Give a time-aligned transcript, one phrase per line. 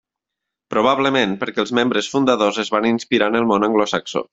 [0.75, 4.29] Probablement perquè els membres fundadors es van inspirar en el món anglosaxó.